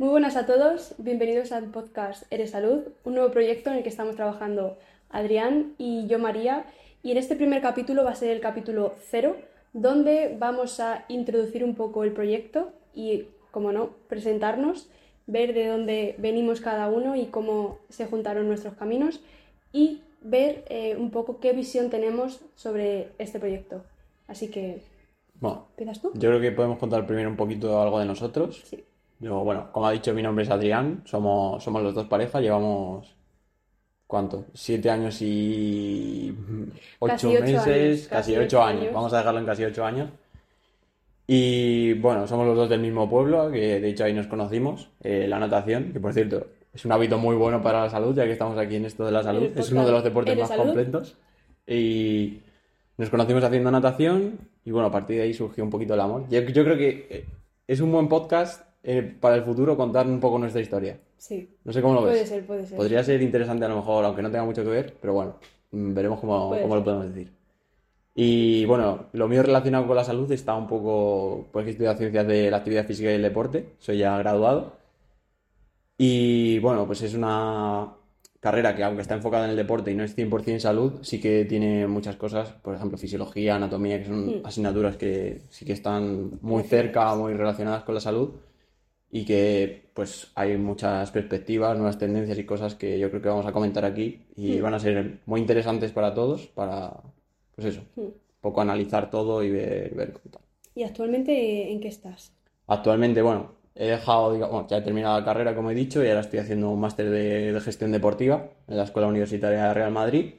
[0.00, 3.90] Muy buenas a todos, bienvenidos al podcast Eres Salud, un nuevo proyecto en el que
[3.90, 4.78] estamos trabajando
[5.10, 6.64] Adrián y yo María.
[7.02, 9.36] Y en este primer capítulo va a ser el capítulo cero,
[9.74, 14.88] donde vamos a introducir un poco el proyecto y, como no, presentarnos,
[15.26, 19.20] ver de dónde venimos cada uno y cómo se juntaron nuestros caminos
[19.70, 23.84] y ver eh, un poco qué visión tenemos sobre este proyecto.
[24.28, 24.80] Así que,
[25.34, 26.10] Bueno, ¿empiezas tú?
[26.14, 28.62] yo creo que podemos contar primero un poquito algo de nosotros.
[28.64, 28.82] Sí.
[29.20, 33.14] Yo, bueno, como ha dicho, mi nombre es Adrián, somos, somos los dos parejas, llevamos,
[34.06, 34.46] ¿cuánto?
[34.54, 36.34] Siete años y
[36.98, 38.94] ocho ocho meses, años, casi casi ocho ocho años, años.
[38.94, 40.08] vamos a dejarlo en casi ocho años.
[41.26, 45.26] Y bueno, somos los dos del mismo pueblo, que de hecho ahí nos conocimos, eh,
[45.28, 48.32] la natación, que por cierto es un hábito muy bueno para la salud, ya que
[48.32, 50.64] estamos aquí en esto de la salud, es uno de los deportes ¿Eres más salud?
[50.64, 51.18] completos.
[51.66, 52.40] Y
[52.96, 56.26] nos conocimos haciendo natación y bueno, a partir de ahí surgió un poquito el amor.
[56.30, 57.26] Yo, yo creo que eh,
[57.68, 60.98] es un buen podcast eh, para el futuro contar un poco nuestra historia.
[61.18, 62.28] Sí, No sé cómo lo puede ves.
[62.28, 62.76] ser, puede ser.
[62.76, 65.34] Podría ser interesante a lo mejor, aunque no tenga mucho que ver, pero bueno,
[65.70, 67.30] mm, veremos cómo, Puede cómo lo podemos decir.
[68.14, 72.26] Y bueno, lo mío relacionado con la salud está un poco, pues que estudio ciencias
[72.26, 74.72] de la actividad física y el deporte, soy ya graduado.
[75.98, 77.88] Y bueno, pues es una
[78.40, 81.44] carrera que aunque está enfocada en el deporte y no es 100% salud, sí que
[81.44, 84.46] tiene muchas cosas, por ejemplo, fisiología, anatomía, que son Mm.
[84.46, 88.30] asignaturas que sí que están muy cerca, muy relacionadas con la salud
[89.10, 93.46] y que pues hay muchas perspectivas, nuevas tendencias y cosas que yo creo que vamos
[93.46, 94.62] a comentar aquí y Mm.
[94.62, 96.92] van a ser muy interesantes para todos, para
[97.54, 98.00] pues eso, Mm.
[98.02, 100.42] un poco analizar todo y ver, ver cómo tal.
[100.74, 102.32] ¿Y actualmente en qué estás?
[102.68, 106.08] Actualmente, bueno, he dejado, digamos, bueno, ya he terminado la carrera, como he dicho, y
[106.08, 109.90] ahora estoy haciendo un máster de, de gestión deportiva en la Escuela Universitaria de Real
[109.92, 110.34] Madrid.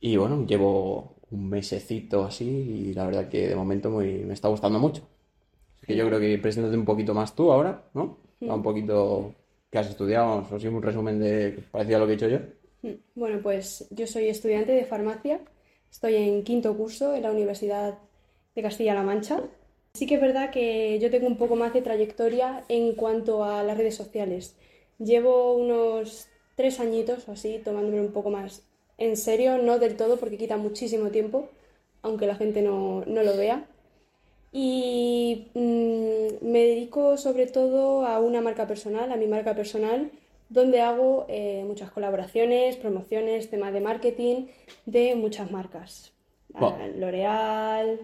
[0.00, 4.48] Y bueno, llevo un mesecito así y la verdad que de momento muy, me está
[4.48, 5.02] gustando mucho.
[5.88, 8.18] Que yo creo que preséntate un poquito más tú ahora, ¿no?
[8.40, 8.50] Mm.
[8.50, 9.34] Un poquito
[9.70, 12.38] qué has estudiado, vamos, así un resumen de parecido a lo que he hecho yo.
[13.14, 15.40] Bueno, pues yo soy estudiante de farmacia,
[15.90, 17.98] estoy en quinto curso en la Universidad
[18.54, 19.42] de Castilla-La Mancha.
[19.94, 23.62] Sí que es verdad que yo tengo un poco más de trayectoria en cuanto a
[23.64, 24.56] las redes sociales.
[24.98, 28.68] Llevo unos tres añitos o así tomándome un poco más
[28.98, 31.48] en serio, no del todo porque quita muchísimo tiempo,
[32.02, 33.66] aunque la gente no, no lo vea.
[34.52, 40.10] Y mm, me dedico sobre todo a una marca personal, a mi marca personal,
[40.48, 44.46] donde hago eh, muchas colaboraciones, promociones, temas de marketing
[44.86, 46.12] de muchas marcas.
[46.54, 46.78] Ah, Wow.
[46.96, 48.00] L'Oreal,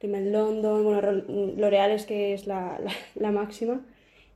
[0.00, 1.24] Rimmel London, bueno, Ro-
[1.56, 3.80] L'Oreal es que es la, la- la máxima.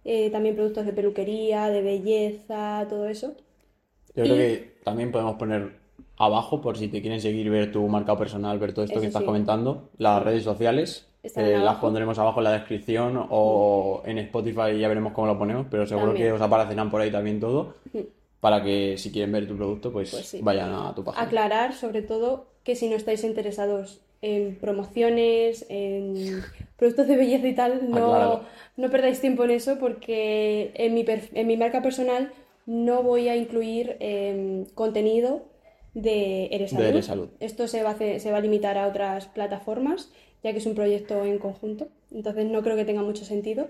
[0.04, 3.34] Eh, también productos de peluquería, de belleza, todo eso.
[4.14, 5.80] Yo creo Y- que también podemos poner
[6.16, 9.06] abajo, por si te quieren seguir, ver tu marca personal, ver todo esto Eso que
[9.08, 9.26] estás sí.
[9.26, 11.09] comentando, las redes sociales.
[11.22, 15.66] Eh, las pondremos abajo en la descripción o en Spotify ya veremos cómo lo ponemos,
[15.70, 16.28] pero seguro También.
[16.28, 17.74] que os aparecerán por ahí también todo
[18.40, 20.38] para que si quieren ver tu producto, pues, Pues sí.
[20.42, 21.22] vayan a tu página.
[21.26, 26.42] Aclarar sobre todo que si no estáis interesados en promociones, en
[26.76, 28.40] productos de belleza y tal, no,
[28.78, 31.04] no perdáis tiempo en eso porque en mi,
[31.34, 32.32] en mi marca personal
[32.64, 35.42] no voy a incluir em, contenido
[35.92, 36.86] de Eres De Salud.
[36.88, 37.28] Eres Salud.
[37.40, 40.10] Esto se va a, hacer- se va a limitar a otras plataformas,
[40.42, 41.88] ya que es un proyecto en conjunto.
[42.12, 43.68] Entonces no creo que tenga mucho sentido.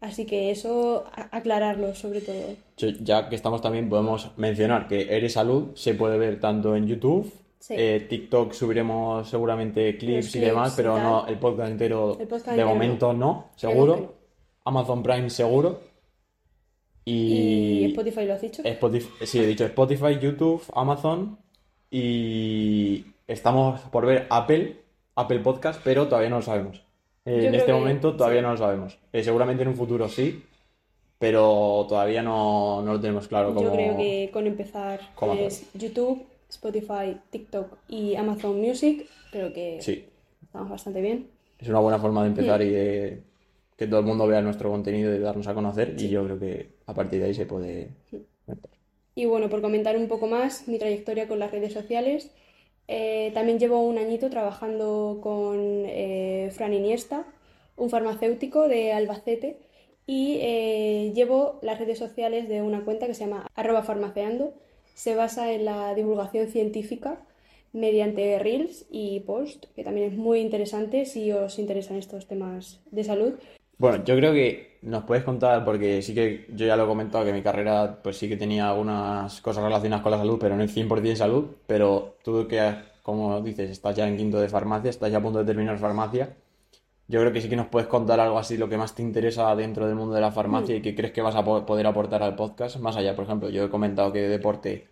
[0.00, 2.54] Así que eso, aclararlo sobre todo.
[3.02, 7.32] Ya que estamos también, podemos mencionar que Eres Salud se puede ver tanto en YouTube,
[7.58, 7.74] Sí.
[7.76, 11.02] eh, TikTok subiremos seguramente clips y demás, pero tal.
[11.02, 13.96] no el podcast entero El podcast de entero momento no, seguro.
[13.96, 14.12] no.
[14.64, 15.80] Amazon Prime seguro.
[17.04, 18.62] Y Y Spotify lo has dicho.
[18.64, 21.38] Spotify, sí, he dicho Spotify, YouTube, Amazon
[21.90, 24.76] y estamos por ver Apple,
[25.16, 26.82] Apple Podcast, pero todavía no lo sabemos.
[27.24, 28.44] Eh, en este que momento todavía sí.
[28.44, 28.98] no lo sabemos.
[29.12, 30.44] Eh, seguramente en un futuro sí,
[31.18, 35.00] pero todavía no, no lo tenemos claro Yo creo que con empezar
[35.38, 40.04] es YouTube, Spotify, TikTok y Amazon Music, creo que Sí,
[40.42, 41.28] estamos bastante bien.
[41.58, 43.22] es una buena forma de empezar y de
[43.76, 46.38] que todo el mundo vea nuestro contenido y de darnos a conocer y yo creo
[46.38, 47.88] que a partir de ahí se puede...
[49.14, 52.30] Y bueno, por comentar un poco más mi trayectoria con las redes sociales,
[52.88, 57.26] eh, también llevo un añito trabajando con eh, Fran Iniesta,
[57.76, 59.58] un farmacéutico de Albacete,
[60.06, 64.54] y eh, llevo las redes sociales de una cuenta que se llama arroba farmaceando.
[64.94, 67.20] Se basa en la divulgación científica
[67.72, 73.04] mediante reels y post, que también es muy interesante si os interesan estos temas de
[73.04, 73.34] salud.
[73.78, 77.24] Bueno, yo creo que nos puedes contar, porque sí que yo ya lo he comentado,
[77.24, 80.62] que mi carrera pues sí que tenía algunas cosas relacionadas con la salud, pero no
[80.62, 85.10] el 100% salud, pero tú que, como dices, estás ya en quinto de farmacia, estás
[85.10, 86.36] ya a punto de terminar farmacia,
[87.08, 89.54] yo creo que sí que nos puedes contar algo así, lo que más te interesa
[89.56, 92.22] dentro del mundo de la farmacia y que crees que vas a po- poder aportar
[92.22, 92.78] al podcast.
[92.78, 94.88] Más allá, por ejemplo, yo he comentado que de deporte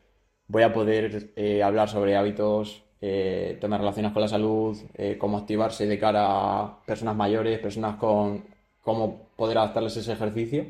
[0.48, 5.38] voy a poder eh, hablar sobre hábitos, eh, temas relacionados con la salud, eh, cómo
[5.38, 6.26] activarse de cara
[6.60, 8.44] a personas mayores, personas con
[8.84, 10.66] cómo poder adaptarles ese ejercicio.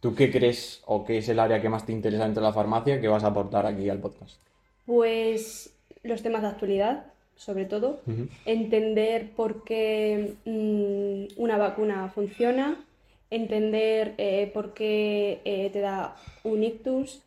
[0.00, 2.54] ¿Tú qué crees o qué es el área que más te interesa dentro de la
[2.54, 4.40] farmacia que vas a aportar aquí al podcast?
[4.84, 5.72] Pues
[6.02, 7.06] los temas de actualidad,
[7.36, 8.26] sobre todo, Ujú.
[8.46, 12.84] entender por qué mm, una vacuna funciona,
[13.30, 17.22] entender eh, por qué eh, te da un ictus,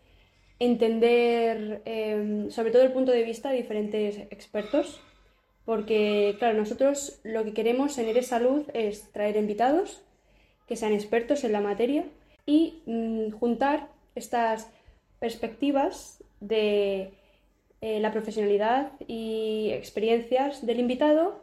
[0.59, 4.99] entender eh, sobre todo el punto de vista de diferentes expertos,
[5.63, 10.01] porque claro, nosotros lo que queremos en Eres Salud es traer invitados
[10.67, 12.05] que sean expertos en la materia
[12.45, 14.69] y mm, juntar estas
[15.19, 17.11] perspectivas de
[17.81, 21.39] eh, la profesionalidad y experiencias del invitado,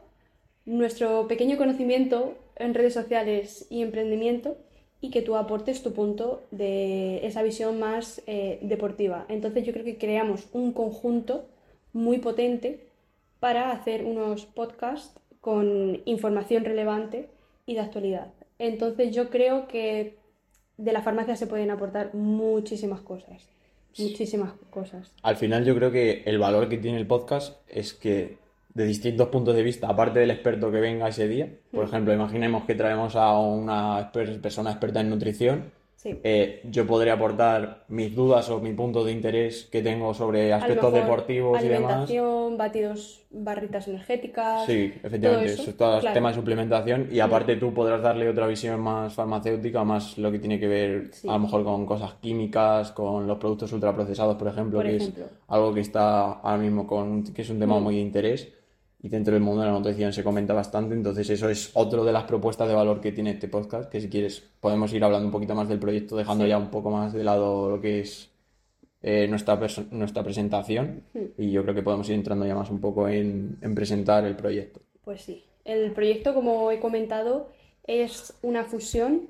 [0.64, 4.56] nuestro pequeño conocimiento en redes sociales y emprendimiento
[5.00, 9.26] y que tú aportes tu punto de esa visión más eh, deportiva.
[9.28, 11.46] Entonces yo creo que creamos un conjunto
[11.92, 12.86] muy potente
[13.40, 17.28] para hacer unos podcasts con información relevante
[17.66, 18.32] y de actualidad.
[18.62, 20.18] Entonces yo creo que
[20.76, 23.48] de la farmacia se pueden aportar muchísimas cosas,
[23.98, 25.12] muchísimas cosas.
[25.24, 28.38] Al final yo creo que el valor que tiene el podcast es que
[28.72, 32.62] de distintos puntos de vista, aparte del experto que venga ese día, por ejemplo, imaginemos
[32.62, 35.72] que traemos a una persona experta en nutrición,
[36.02, 36.18] Sí.
[36.24, 40.92] eh, yo podré aportar mis dudas o mi punto de interés que tengo sobre aspectos
[40.92, 41.90] mejor deportivos y demás.
[41.92, 44.66] alimentación, batidos, barritas energéticas.
[44.66, 46.14] Sí, efectivamente, todo eso, todo claro.
[46.14, 50.40] tema de suplementación y aparte tú podrás darle otra visión más farmacéutica, más lo que
[50.40, 51.28] tiene que ver Sí.
[51.28, 55.24] a lo mejor con cosas químicas, con los productos ultraprocesados, por ejemplo, Por que ejemplo.
[55.26, 57.82] es algo que está ahora mismo con, que es un tema Mm.
[57.84, 58.52] muy de interés
[59.02, 62.12] y dentro del mundo de la nutrición se comenta bastante, entonces eso es otro de
[62.12, 65.32] las propuestas de valor que tiene este podcast, que si quieres podemos ir hablando un
[65.32, 66.50] poquito más del proyecto, dejando Sí.
[66.50, 68.28] ya un poco más de lado lo que es
[69.04, 69.58] eh, nuestra,
[69.90, 71.18] nuestra presentación Mm.
[71.36, 74.36] y yo creo que podemos ir entrando ya más un poco en, en presentar el
[74.36, 74.80] proyecto.
[75.04, 75.42] Pues sí.
[75.64, 77.48] El proyecto, como he comentado,
[77.84, 79.22] es una fusión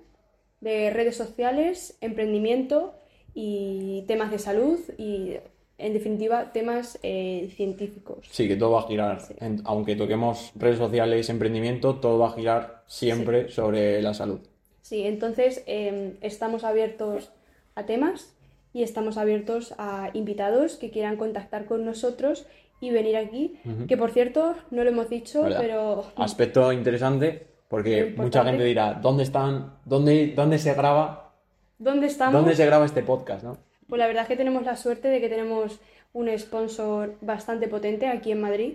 [0.60, 2.92] de redes sociales, emprendimiento
[3.34, 5.36] y temas de salud y,
[5.82, 8.26] en definitiva, temas eh, científicos.
[8.30, 9.34] Sí, que todo va a girar, Sí.
[9.40, 14.40] en- aunque toquemos redes sociales, emprendimiento, todo va a girar siempre sobre la salud.
[14.80, 17.30] Sí, entonces eh, estamos abiertos
[17.74, 18.34] a temas
[18.74, 22.46] y estamos abiertos a invitados que quieran contactar con nosotros
[22.80, 25.58] y venir aquí, que por cierto, no lo hemos dicho, ¿Verdad?
[25.60, 31.32] pero Aspecto interesante, porque mucha gente dirá, ¿dónde están, dónde, dónde se graba,
[31.78, 32.34] ¿dónde estamos?
[32.34, 33.56] dónde se graba este podcast, no?
[33.92, 35.78] Pues la verdad es que tenemos la suerte de que tenemos
[36.14, 38.72] un sponsor bastante potente aquí en Madrid.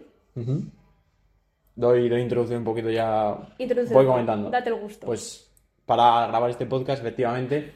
[1.76, 3.36] Doy, doy introducción un poquito ya,
[3.96, 4.52] voy comentando.
[4.52, 5.08] Date el gusto.
[5.08, 5.52] Pues
[5.88, 7.74] para grabar este podcast, efectivamente,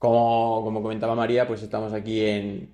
[0.00, 2.68] como, como comentaba María, pues estamos aquí en,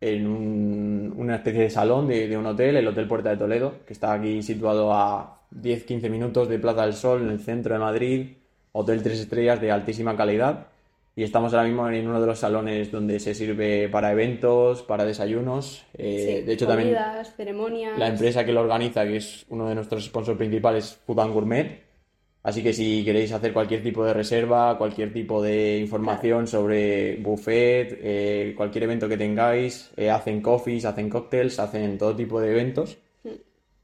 [0.00, 3.84] en un- una especie de salón de, de un hotel, el Hotel Puerta de Toledo,
[3.86, 7.80] que está aquí situado a 10-15 minutos de Plaza del Sol, en el centro de
[7.80, 8.28] Madrid,
[8.72, 10.68] hotel tres estrellas de altísima calidad.
[11.14, 15.04] Y estamos ahora mismo en uno de los salones donde se sirve para eventos, para
[15.04, 15.84] desayunos.
[15.98, 17.98] Eh, Sí, de hecho, también comidas, ceremonias.
[17.98, 21.82] la empresa que lo organiza, que es uno de nuestros sponsors principales, Food and Gourmet.
[22.44, 27.98] Así que si queréis hacer cualquier tipo de reserva, cualquier tipo de información sobre buffet,
[28.02, 32.98] eh, cualquier evento que tengáis, eh, hacen coffees, hacen cócteles, hacen todo tipo de eventos.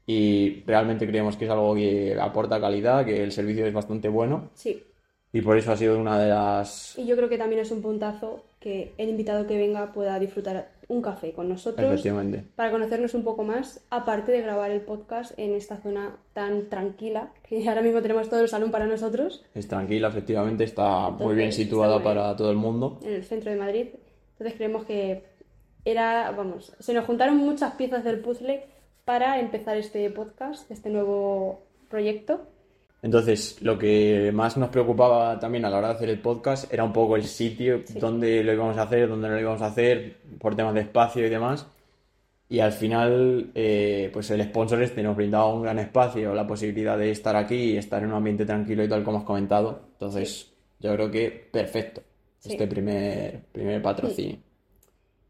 [0.05, 4.49] Y realmente creemos que es algo que aporta calidad, que el servicio es bastante bueno.
[4.55, 4.83] Sí,
[5.31, 6.97] Y por eso ha sido una de las...
[6.97, 10.69] y yo creo que también es un puntazo que el invitado que venga pueda disfrutar
[10.87, 12.43] un café con nosotros Efectivamente.
[12.55, 17.31] para conocernos un poco más, aparte de grabar el podcast en esta zona tan tranquila,
[17.47, 21.53] que ahora mismo tenemos todo el salón para nosotros, Es tranquila, efectivamente, está muy bien
[21.53, 22.99] situada para todo el mundo.
[23.03, 23.87] en el centro de Madrid.
[24.31, 25.23] Entonces creemos que
[25.85, 28.65] era, vamos, se nos juntaron muchas piezas del puzzle
[29.05, 32.41] para empezar este podcast, este nuevo proyecto.
[33.01, 36.83] Entonces, lo que más nos preocupaba también a la hora de hacer el podcast era
[36.83, 37.97] un poco el sitio, Sí.
[37.99, 41.25] dónde lo íbamos a hacer, dónde no lo íbamos a hacer, por temas de espacio
[41.25, 41.65] y demás.
[42.49, 46.97] Y al final, eh, pues el sponsor este nos brindaba un gran espacio, la posibilidad
[46.97, 49.79] de estar aquí y estar en un ambiente tranquilo y tal como has comentado.
[49.93, 52.01] Entonces, yo creo que perfecto
[52.39, 52.53] Sí.
[52.53, 54.37] este primer, primer patrocinio.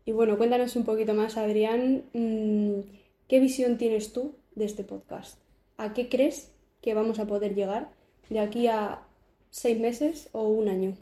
[0.05, 2.79] Y bueno, cuéntanos un poquito más, Adrián, mm,
[3.27, 5.39] ¿qué visión tienes tú de este podcast?
[5.77, 7.89] ¿A qué crees que vamos a poder llegar
[8.29, 8.99] de aquí a
[9.49, 10.93] seis meses o un año?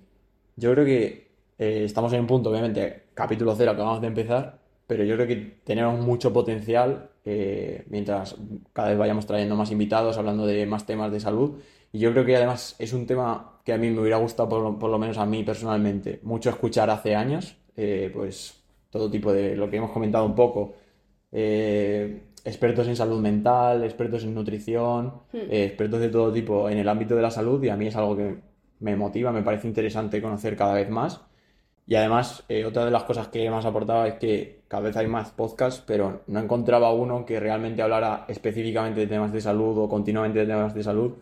[0.56, 5.04] Yo creo que eh, estamos en un punto, obviamente, capítulo cero, acabamos de empezar, pero
[5.04, 8.36] yo creo que tenemos mucho potencial eh, mientras
[8.74, 11.60] cada vez vayamos trayendo más invitados, hablando de más temas de salud.
[11.92, 14.90] Y yo creo que además es un tema que a mí me hubiera gustado, por
[14.90, 19.70] lo, menos a mí personalmente, mucho escuchar hace años, eh, pues todo tipo de lo
[19.70, 20.74] que hemos comentado un poco,
[22.48, 27.13] expertos en salud mental, expertos en nutrición, eh, expertos de todo tipo en el ámbito
[27.13, 28.38] de la salud y a mí es algo que
[28.80, 31.20] me motiva, me parece interesante conocer cada vez más.
[31.86, 35.08] Y además, eh, otra de las cosas que más aportaba es que cada vez hay
[35.08, 39.89] más podcasts, pero no encontraba uno que realmente hablara específicamente de temas de salud o
[39.89, 41.13] continuamente de temas de salud.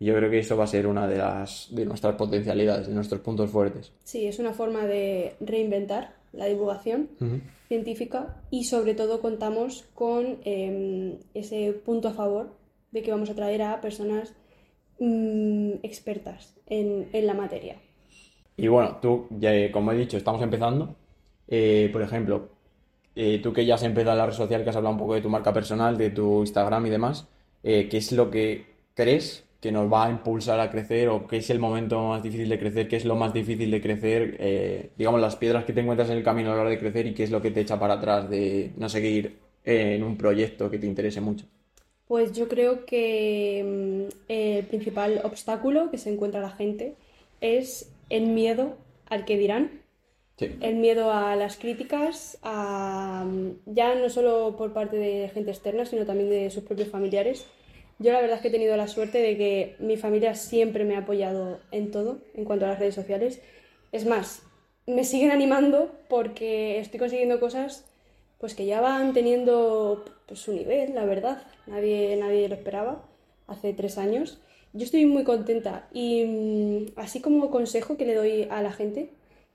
[0.00, 2.94] Y yo creo que eso va a ser una de, las, de nuestras potencialidades, de
[2.94, 3.92] nuestros puntos fuertes.
[4.02, 7.10] Sí, es una forma de reinventar la divulgación
[7.68, 12.54] científica y sobre todo contamos con em, ese punto a favor
[12.90, 14.34] de que vamos a traer a personas
[14.98, 17.76] mm, expertas en, en la materia.
[18.56, 20.94] Y bueno, tú, ya, eh, como he dicho, estamos empezando.
[21.48, 22.48] Eh, por ejemplo,
[23.16, 25.14] eh, tú que ya has empezado en la red social, que has hablado un poco
[25.14, 27.28] de tu marca personal, de tu Instagram y demás,
[27.62, 31.48] ¿qué es lo que crees que nos va a impulsar a crecer o qué es
[31.48, 35.36] el momento más difícil de crecer, qué es lo más difícil de crecer, digamos, las
[35.36, 37.30] piedras que te encuentras en el camino a la hora de crecer y qué es
[37.30, 41.20] lo que te echa para atrás de no seguir en un proyecto que te interese
[41.20, 41.46] mucho?
[42.08, 46.96] Pues yo creo que mm, el principal obstáculo que se encuentra la gente
[47.40, 48.76] es el miedo
[49.08, 49.82] al que dirán,
[50.38, 53.24] el miedo a las críticas, a,
[53.66, 57.46] ya no solo por parte de gente externa, sino también de sus propios familiares.
[58.02, 60.96] Yo la verdad es que he tenido la suerte de que mi familia siempre me
[60.96, 63.40] ha apoyado en todo en cuanto a las redes sociales.
[63.92, 64.42] Es más,
[64.86, 67.84] me siguen animando porque estoy consiguiendo cosas
[68.38, 71.44] pues que ya van teniendo pues, su nivel, la verdad.
[71.68, 73.04] Nadie, nadie lo esperaba
[73.46, 74.40] hace tres años.
[74.72, 79.10] Yo estoy muy contenta y mm, así como consejo que le doy a la gente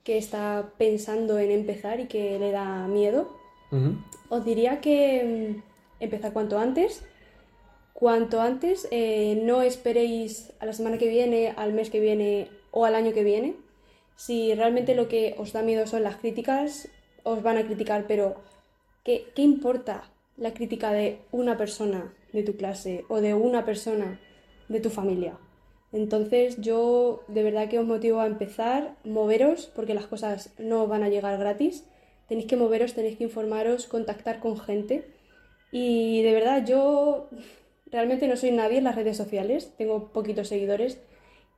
[0.06, 3.36] que está pensando en empezar y que le da miedo,
[4.30, 7.04] os diría que mm, empezar cuanto antes.
[8.00, 12.86] Cuanto antes, eh, no esperéis a la semana que viene, al mes que viene o
[12.86, 13.56] al año que viene.
[14.16, 16.90] Si realmente lo que os da miedo son las críticas,
[17.24, 18.36] os van a criticar, pero
[19.04, 24.20] ¿qué, qué importa la crítica de una persona de tu clase o de una persona
[24.70, 25.40] de tu familia.
[25.92, 31.02] Entonces yo de verdad que os motivo a empezar, moveros, porque las cosas no van
[31.02, 31.84] a llegar gratis.
[32.28, 35.08] Tenéis que moveros, tenéis que informaros, contactar con gente.
[35.72, 37.30] Y de verdad yo
[37.92, 41.00] realmente no soy nadie en las redes sociales, tengo poquitos seguidores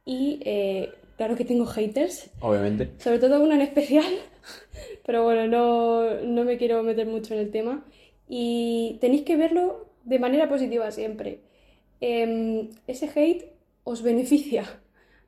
[0.05, 2.29] y eh, claro que tengo haters.
[2.39, 2.91] Obviamente.
[2.98, 4.12] Sobre todo una en especial,
[5.05, 7.86] pero bueno, no, no me quiero meter mucho en el tema.
[8.27, 11.39] Y tenéis que verlo de manera positiva siempre.
[12.00, 13.51] Em, ese hate
[13.83, 14.65] os beneficia,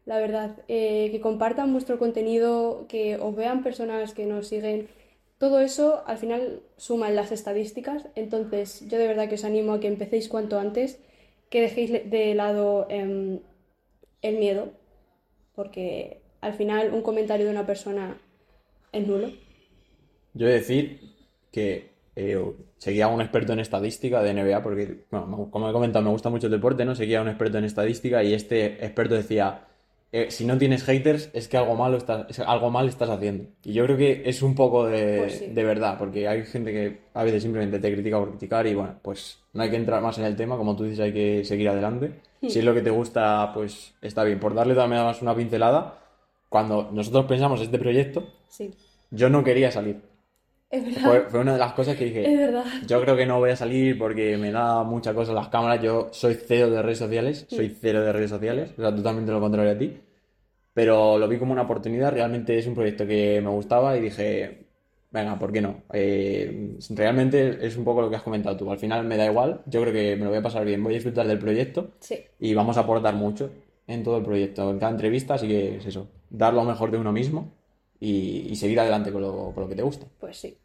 [0.05, 0.58] la verdad.
[0.67, 4.88] Eh, que compartan vuestro contenido, que os vean personas que nos siguen.
[5.41, 8.05] Todo eso al final suma en las estadísticas.
[8.13, 11.00] Entonces, yo de verdad que os animo a que empecéis cuanto antes,
[11.50, 13.39] que dejéis de lado em,
[14.21, 14.71] el miedo,
[15.55, 18.21] porque al final un comentario de una persona
[18.91, 19.31] es nulo.
[20.36, 21.00] Yo he de decir
[21.51, 22.39] que eh,
[22.77, 26.45] seguía a un experto en estadística de NBA, porque, como he comentado, me gusta mucho
[26.45, 26.93] el deporte, ¿no?
[26.93, 29.69] Seguía a un experto en estadística y este experto decía,
[30.13, 33.46] eh, si no tienes haters, es que algo malo estás, algo mal estás haciendo.
[33.63, 37.00] Y yo creo que es un poco de, pues de, verdad, porque hay gente que
[37.13, 40.18] a veces simplemente te critica por criticar y bueno, pues no hay que entrar más
[40.18, 42.20] en el tema, como tú dices, hay que seguir adelante.
[42.41, 42.50] Hmm.
[42.50, 44.39] Si es lo que te gusta, pues está bien.
[44.39, 46.00] Por darle también más una pincelada,
[46.50, 48.27] cuando nosotros pensamos este proyecto,
[49.12, 50.01] yo no quería salir.
[50.72, 52.32] Fue, fue, una de las cosas que dije.
[52.32, 52.63] Es verdad.
[52.88, 55.82] Yo creo que no voy a salir porque me da mucha cosa las cámaras.
[55.84, 57.46] Yo soy cero de redes sociales.
[57.50, 58.72] Soy cero de redes sociales.
[58.78, 59.98] O sea, totalmente lo contrario a ti.
[60.74, 62.13] Pero lo vi como una oportunidad.
[62.13, 64.68] Realmente es un proyecto que me gustaba y dije,
[65.12, 65.84] venga, ¿por qué no?
[65.92, 68.72] Eh, realmente es un poco lo que has comentado tú.
[68.72, 69.63] Al final me da igual.
[69.66, 70.82] Yo creo que me lo voy a pasar bien.
[70.82, 71.92] Voy a disfrutar del proyecto.
[72.00, 72.18] Sí.
[72.40, 73.51] Y vamos a aportar mucho
[73.88, 75.34] en todo el proyecto, en cada entrevista.
[75.34, 76.08] Así que es eso.
[76.30, 77.61] Dar lo mejor de uno mismo
[78.01, 80.08] y, seguir adelante con lo, con lo, que te gusta.
[80.20, 80.58] Pues sí.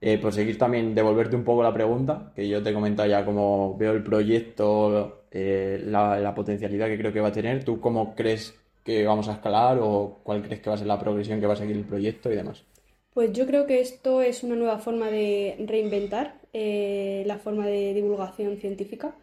[0.00, 3.24] Eh, por seguir también, devolverte un poco la pregunta, que yo te he comentado ya
[3.24, 7.64] cómo veo el proyecto, eh, la, la, potencialidad que creo que va a tener.
[7.64, 8.54] ¿Tú cómo crees
[8.84, 11.54] que vamos a escalar o cuál crees que va a ser la progresión que va
[11.54, 12.62] a seguir el proyecto y demás?
[13.12, 17.92] Pues yo creo que esto es una nueva forma de reinventar eh, la forma de
[17.92, 19.16] divulgación científica.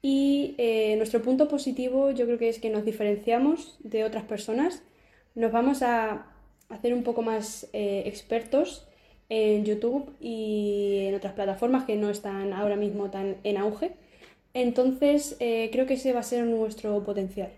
[0.00, 0.54] Y
[0.96, 4.84] nuestro punto positivo yo creo que es que nos diferenciamos de otras personas,
[5.34, 6.37] nos vamos a
[6.68, 8.86] hacer un poco más eh, expertos
[9.28, 13.92] en YouTube y en otras plataformas que no están ahora mismo tan en auge.
[14.54, 17.50] Entonces eh, creo que ese va a ser nuestro potencial.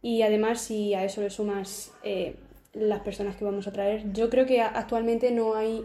[0.00, 2.34] Y además si a eso le sumas eh,
[2.72, 5.84] las personas que vamos a traer, yo creo que actualmente no hay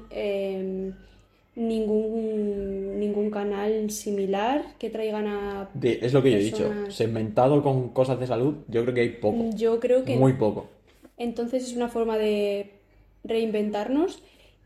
[1.56, 5.70] ningún, ningún canal similar que traigan a...
[5.74, 9.02] De- es lo que yo he dicho, segmentado con cosas de salud, yo creo que
[9.02, 10.68] hay poco, Yo creo que muy poco.
[11.18, 12.72] Entonces es una forma de
[13.24, 14.24] reinventarnos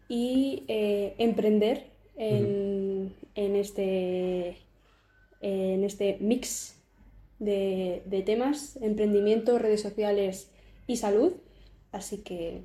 [0.08, 4.58] y eh, emprender en, en este,
[5.40, 6.78] en este mix
[7.40, 10.52] de, de temas, emprendimiento, redes sociales
[10.88, 11.34] y salud.
[11.92, 12.64] Así que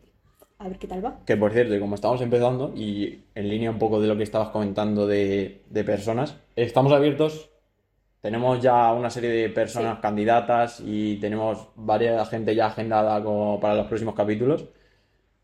[0.59, 1.21] a ver qué tal va.
[1.25, 4.23] Que por cierto, y como estamos empezando, y en línea un poco de lo que
[4.23, 7.51] estabas comentando de, de personas, estamos abiertos,
[8.21, 10.03] tenemos ya una serie de personas Sí.
[10.03, 14.67] candidatas y tenemos varias gente ya agendada como para los próximos capítulos,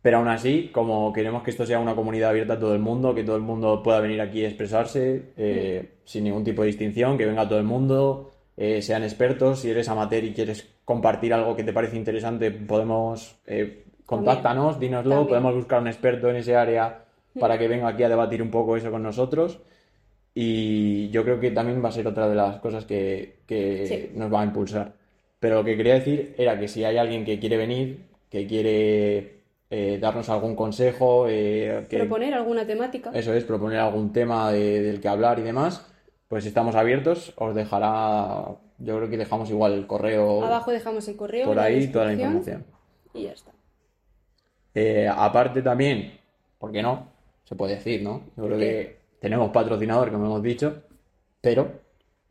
[0.00, 3.14] pero aún así, como queremos que esto sea una comunidad abierta a todo el mundo,
[3.14, 7.16] que todo el mundo pueda venir aquí a expresarse eh, sin ningún tipo de distinción,
[7.16, 11.54] que venga todo el mundo, eh, sean expertos, si eres amateur y quieres compartir algo
[11.54, 13.40] que te parece interesante, podemos...
[13.46, 15.28] eh, Contáctanos, dínoslo, También.
[15.28, 17.04] podemos buscar un experto en ese área
[17.38, 19.60] para que venga aquí a debatir un poco eso con nosotros.
[20.34, 24.10] Y yo creo que también va a ser otra de las cosas que, que Sí.
[24.14, 24.92] nos va a impulsar.
[25.38, 29.42] Pero lo que quería decir era que si hay alguien que quiere venir, que quiere
[29.74, 33.10] eh, darnos algún consejo, eh, que Proponer alguna temática.
[33.14, 35.86] eso es, proponer algún tema de- del que hablar y demás,
[36.28, 37.32] pues estamos abiertos.
[37.36, 38.48] Os dejará,
[38.78, 42.12] yo creo que dejamos igual el correo Abajo dejamos el correo, por ahí, toda la
[42.12, 42.64] información.
[43.14, 43.50] Y ya está.
[44.74, 46.18] Eh, aparte también,
[46.58, 47.08] ¿por qué no?
[47.44, 48.22] Se puede decir, ¿no?
[48.36, 50.82] Yo creo que tenemos patrocinador, como hemos dicho,
[51.40, 51.80] pero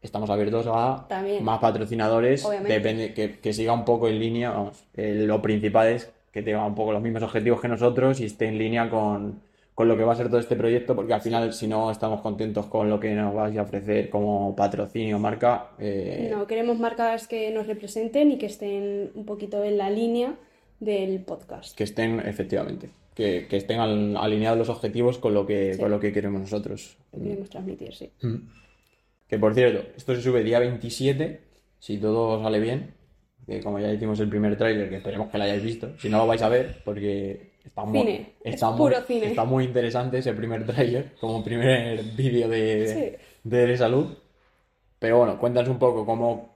[0.01, 1.43] estamos abiertos a También.
[1.43, 2.74] más patrocinadores, Obviamente.
[2.74, 6.65] depende, que, que siga un poco en línea, vamos, eh, lo principal es que tenga
[6.65, 9.41] un poco los mismos objetivos que nosotros y esté en línea con,
[9.75, 12.21] con lo que va a ser todo este proyecto, porque al final, si no estamos
[12.21, 16.79] contentos con lo que nos vais a ofrecer como patrocinio o marca, eh, No, queremos
[16.79, 20.36] marcas que nos representen y que estén un poquito en la línea
[20.79, 21.75] del podcast.
[21.77, 25.80] que estén, efectivamente, que, que estén al- alineados los objetivos con lo que, Sí.
[25.80, 26.98] con lo que queremos nosotros.
[27.12, 28.10] que queremos transmitir, sí.
[29.27, 31.41] Que por cierto, esto se sube día 27,
[31.80, 32.94] si todo sale bien,
[33.46, 36.18] que como ya hicimos el primer tráiler, que esperemos que lo hayáis visto, si no
[36.20, 39.25] lo vais a ver, porque está muy, Cine, está es muy, puro cine.
[39.27, 43.24] está muy interesante ese primer tráiler, como primer vídeo de, Sí.
[43.43, 44.06] de salud.
[45.00, 46.56] Pero bueno, cuéntanos un poco cómo,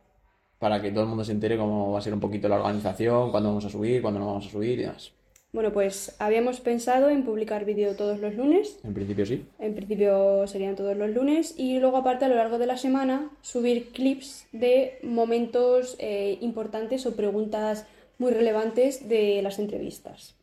[0.60, 3.32] para que todo el mundo se entere cómo va a ser un poquito la organización,
[3.32, 5.12] cuándo vamos a subir, cuándo no vamos a subir y demás.
[5.56, 8.78] Bueno, pues habíamos pensado en publicar vídeo todos los lunes.
[8.84, 9.46] En principio sí.
[9.58, 13.30] En principio serían todos los lunes y luego aparte a lo largo de la semana
[13.41, 17.88] subir clips de momentos eh, importantes o preguntas
[18.18, 20.36] muy relevantes de las entrevistas.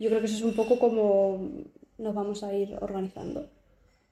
[0.00, 1.48] Yo creo que eso es un poco como
[1.98, 3.46] nos vamos a ir organizando.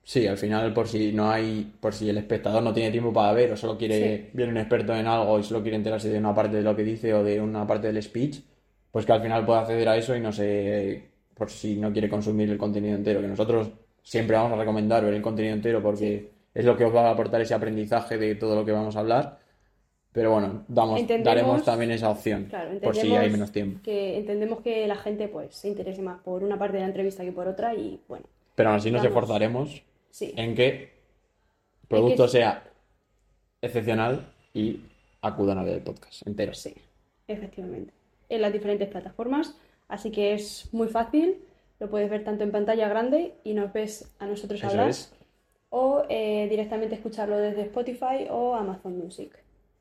[0.05, 3.33] Sí, al final por si no hay, por si el espectador no tiene tiempo para
[3.33, 4.31] ver o solo quiere, Sí.
[4.35, 6.85] viene un experto en algo y solo quiere enterarse de una parte de lo que
[6.85, 8.37] dice o de una parte del speech,
[8.90, 12.09] pues que al final pueda acceder a eso y no sé, por si no quiere
[12.09, 13.70] consumir el contenido entero, que nosotros
[14.03, 17.11] siempre vamos a recomendar ver el contenido entero porque es lo que os va a
[17.12, 19.38] aportar ese aprendizaje de todo lo que vamos a hablar.
[20.11, 23.81] Pero bueno, damos, daremos también esa opción Claro, por si hay menos tiempo.
[23.85, 27.22] que entendemos que la gente pues se interese más por una parte de la entrevista
[27.24, 28.24] que por otra y bueno,
[28.55, 30.33] Pero aún así nos esforzaremos sí.
[30.37, 30.68] en que
[31.83, 32.64] el producto que- sea
[33.61, 34.81] excepcional y
[35.20, 36.55] acudan a ver el podcast entero.
[36.55, 36.74] Sí,
[37.29, 37.92] efectivamente.
[38.28, 39.56] En las diferentes plataformas.
[39.88, 41.36] Así que es muy fácil.
[41.80, 44.88] Lo puedes ver tanto en pantalla grande y nos ves a nosotros Eso hablar.
[44.90, 45.12] es.
[45.70, 49.32] O eh, directamente escucharlo desde Spotify o Amazon Music.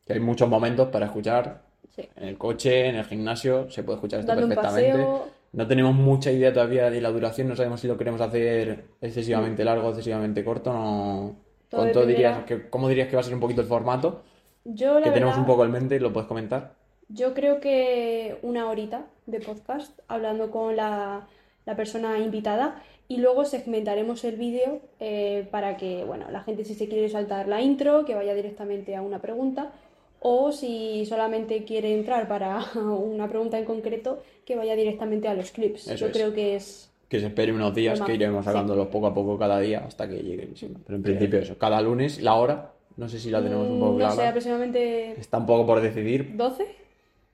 [0.06, 2.08] Que hay muchos momentos para escuchar Sí.
[2.16, 4.92] en el coche, en el gimnasio, se puede escuchar esto Dando un perfectamente.
[4.92, 5.28] paseo.
[5.54, 9.64] No tenemos mucha idea todavía de la duración, no sabemos si lo queremos hacer excesivamente
[9.64, 11.36] largo, excesivamente corto, no...
[11.70, 14.24] Todo ¿Cuánto dirías que, cómo dirías que va a ser un poquito el formato?
[14.66, 16.76] Yo, la Que tenemos verdad, un poco en mente y lo puedes comentar.
[17.10, 21.28] Yo creo que una horita de podcast hablando con la,
[21.66, 26.74] la persona invitada y luego segmentaremos el vídeo eh, para que, bueno, la gente si
[26.76, 29.72] se quiere saltar la intro, que vaya directamente a una pregunta
[30.20, 35.52] o si solamente quiere entrar para una pregunta en concreto, que vaya directamente a los
[35.52, 35.88] clips.
[35.88, 36.12] Eso Yo es.
[36.12, 36.92] creo que es...
[37.08, 38.52] Que se espere unos días, que iremos sí.
[38.52, 40.58] sacándolos poco a poco cada día hasta que lleguen.
[40.58, 40.74] sí.
[40.86, 43.94] Pero en principio eso, cada lunes, la hora, no sé si la tenemos un poco
[43.94, 44.30] mm, no sé, clara.
[44.30, 46.66] aproximadamente Está un poco por decidir, 12.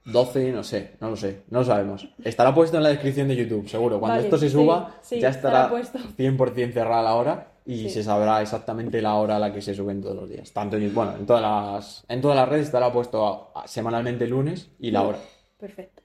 [0.06, 2.10] 12, no sé, no lo sé, no lo sabemos.
[2.24, 4.00] Estará puesto en la descripción de YouTube, seguro.
[4.00, 6.00] Cuando Vale, esto se suba, sí, ya estará estará puesto.
[6.18, 7.89] 100% cerrada la hora y Sí.
[7.89, 10.52] se sabrá exactamente la hora a la que se suben todos los días.
[10.52, 14.26] Tanto en, bueno, en todas las, en todas las redes estará puesto a- a- semanalmente
[14.26, 15.20] el lunes y la hora.
[15.58, 16.02] Perfecto.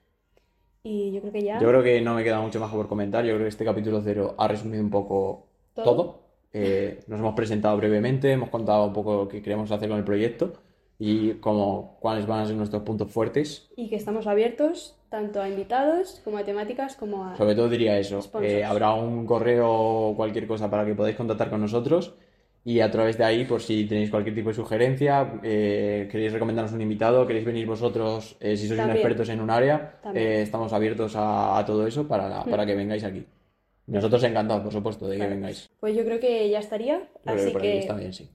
[0.83, 1.59] Y yo creo que ya...
[1.59, 3.25] Yo creo que no me queda mucho más por comentar.
[3.25, 5.83] Yo creo que este capítulo cero ha resumido un poco ¿Todo?
[5.85, 6.19] todo.
[6.53, 10.05] Eh, nos hemos presentado brevemente, hemos contado un poco lo que queremos hacer con el
[10.05, 10.53] proyecto
[10.99, 13.69] y como cuáles van a ser nuestros puntos fuertes.
[13.77, 17.35] Y que estamos abiertos tanto a invitados como a temáticas como a...
[17.37, 18.19] Sobre todo diría eso.
[18.43, 22.13] Eh, habrá un correo o cualquier cosa para que podáis contactar con nosotros
[22.65, 26.73] y a través de ahí, por si tenéis cualquier tipo de sugerencia, eh, queréis recomendarnos
[26.73, 28.97] un invitado, queréis venir vosotros, eh, si sois También.
[28.97, 33.05] expertos en un área, eh, estamos abiertos a, a todo eso para, para que vengáis
[33.05, 33.25] aquí.
[33.87, 35.31] Nosotros encantados, por supuesto, de que Claro.
[35.35, 35.69] vengáis.
[35.79, 38.29] Pues yo creo que ya estaría, Yo creo así que por que está bien, sí.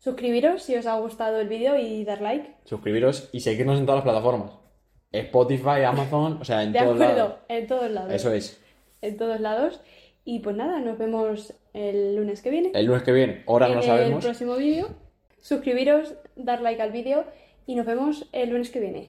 [0.00, 2.56] Suscribiros si os ha gustado el vídeo y dar like.
[2.64, 4.50] Suscribiros y seguirnos en todas las plataformas.
[5.12, 7.34] Spotify, Amazon, o sea, en De todos acuerdo, lados.
[7.48, 8.12] en todos lados.
[8.12, 8.60] Eso es.
[9.02, 9.80] En todos lados.
[10.24, 12.70] Y pues nada, nos vemos el lunes que viene.
[12.74, 14.24] El lunes que viene, ahora no en sabemos.
[14.24, 14.88] el próximo vídeo.
[15.40, 17.24] Suscribiros, dar like al vídeo
[17.66, 19.08] y nos vemos el lunes que viene.